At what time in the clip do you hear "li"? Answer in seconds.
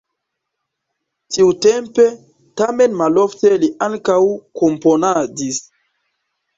3.67-3.73